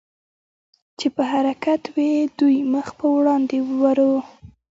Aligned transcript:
چې 0.99 1.07
په 1.15 1.23
حرکت 1.31 1.83
وې، 1.95 2.11
دوی 2.39 2.57
مخ 2.73 2.87
په 2.99 3.05
وړاندې 3.15 3.57
ورو. 3.81 4.13